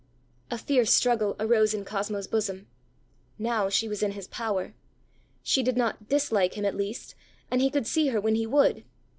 [0.49, 2.65] ã A fierce struggle arose in Cosmoãs bosom.
[3.37, 4.73] Now she was in his power.
[5.43, 7.13] She did not dislike him at least;
[7.51, 8.83] and he could see her when he would.